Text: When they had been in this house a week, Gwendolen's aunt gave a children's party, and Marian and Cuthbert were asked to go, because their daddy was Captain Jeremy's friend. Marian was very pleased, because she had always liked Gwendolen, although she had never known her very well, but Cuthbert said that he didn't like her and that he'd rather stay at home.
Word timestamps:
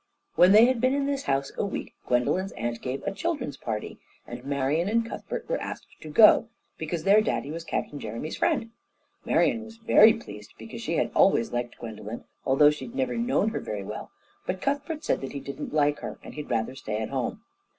When 0.33 0.51
they 0.51 0.65
had 0.65 0.81
been 0.81 0.95
in 0.95 1.05
this 1.05 1.25
house 1.25 1.51
a 1.59 1.63
week, 1.63 1.93
Gwendolen's 2.07 2.53
aunt 2.53 2.81
gave 2.81 3.03
a 3.03 3.11
children's 3.13 3.55
party, 3.55 3.99
and 4.25 4.43
Marian 4.43 4.89
and 4.89 5.05
Cuthbert 5.05 5.47
were 5.47 5.61
asked 5.61 5.85
to 6.01 6.09
go, 6.09 6.47
because 6.79 7.03
their 7.03 7.21
daddy 7.21 7.51
was 7.51 7.63
Captain 7.63 7.99
Jeremy's 7.99 8.37
friend. 8.37 8.71
Marian 9.25 9.63
was 9.63 9.77
very 9.77 10.13
pleased, 10.13 10.55
because 10.57 10.81
she 10.81 10.95
had 10.95 11.11
always 11.13 11.51
liked 11.53 11.77
Gwendolen, 11.77 12.23
although 12.47 12.71
she 12.71 12.85
had 12.87 12.95
never 12.95 13.15
known 13.15 13.49
her 13.49 13.59
very 13.59 13.83
well, 13.83 14.09
but 14.47 14.59
Cuthbert 14.59 15.03
said 15.03 15.21
that 15.21 15.33
he 15.33 15.39
didn't 15.39 15.71
like 15.71 15.99
her 15.99 16.13
and 16.23 16.31
that 16.33 16.33
he'd 16.33 16.49
rather 16.49 16.73
stay 16.73 16.97
at 16.97 17.09
home. 17.09 17.43